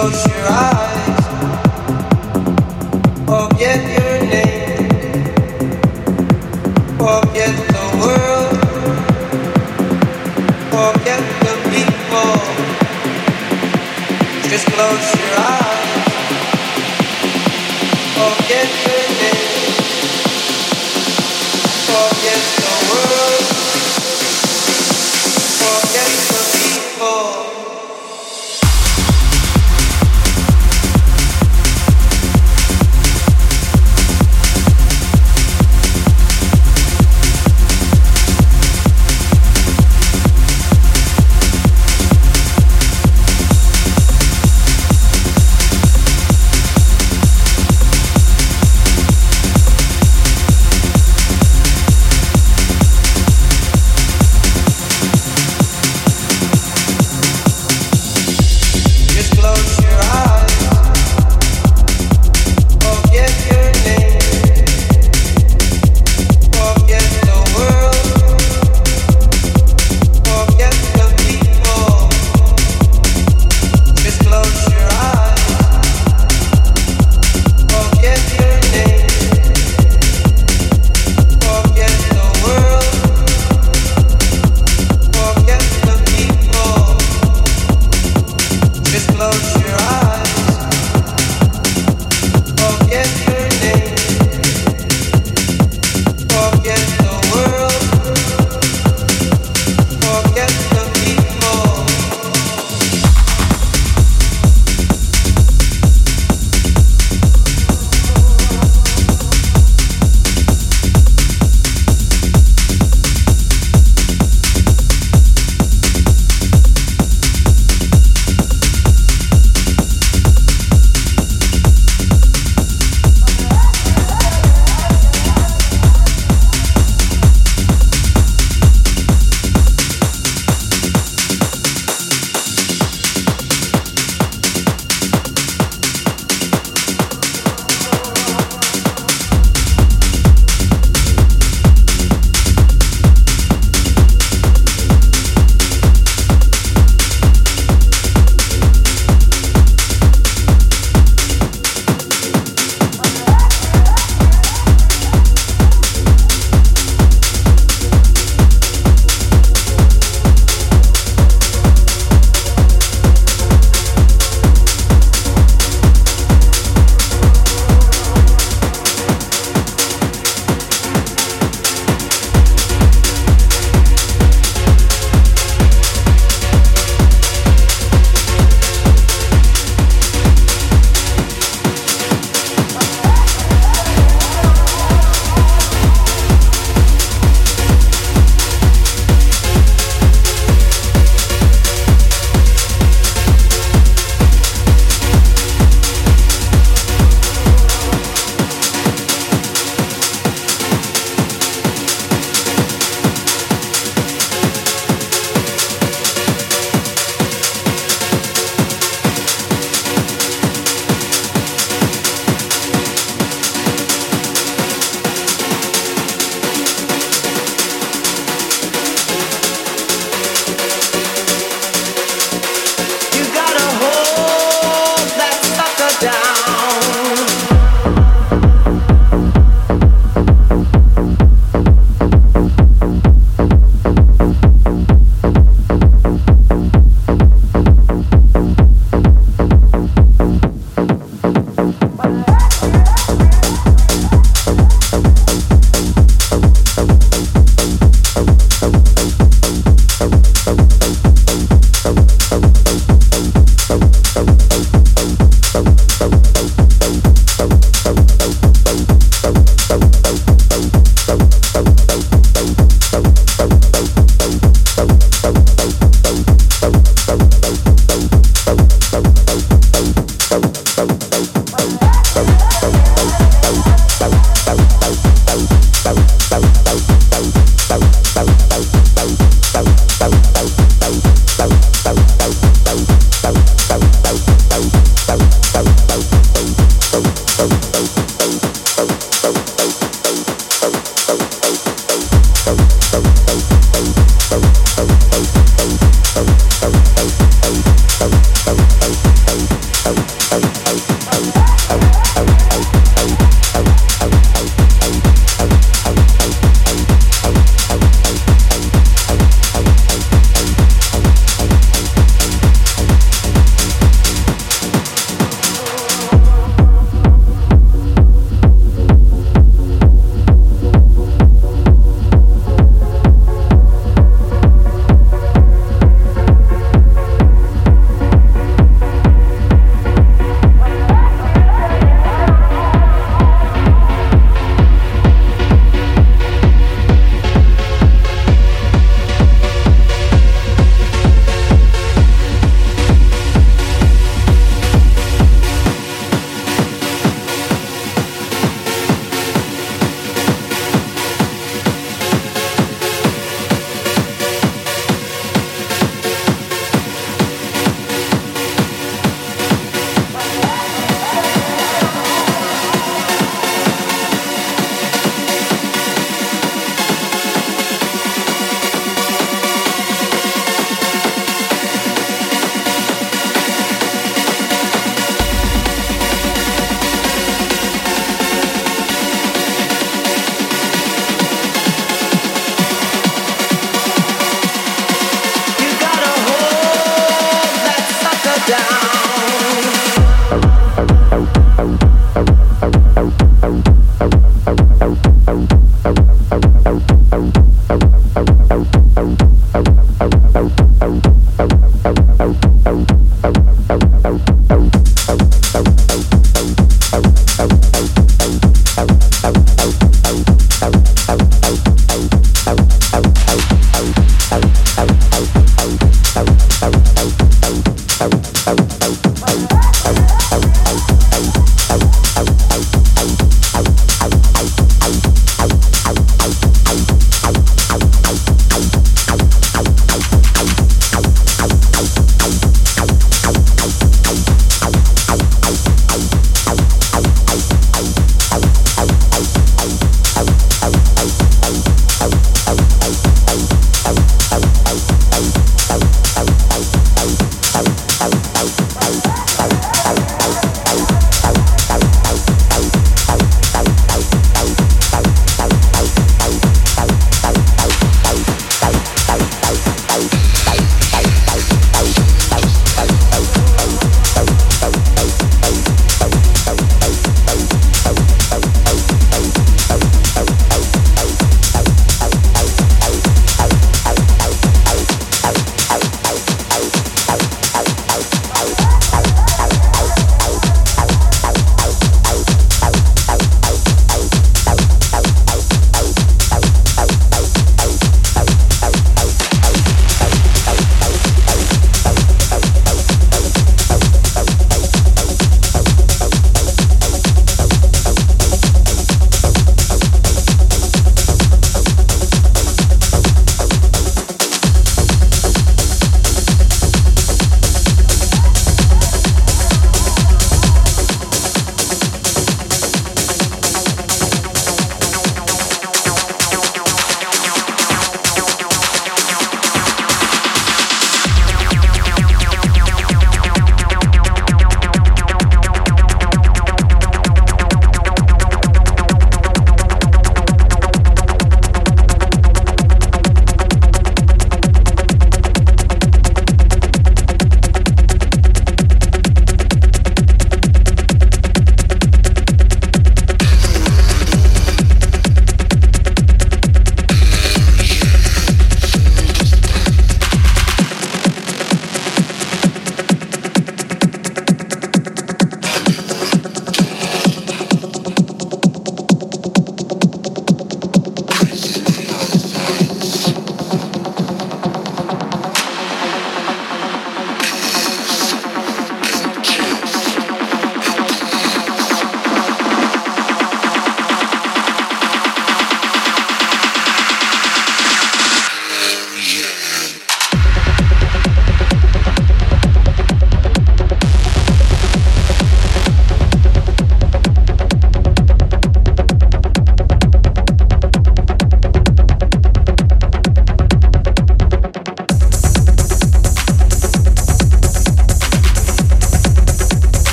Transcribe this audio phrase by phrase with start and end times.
[0.00, 0.77] Close your eyes.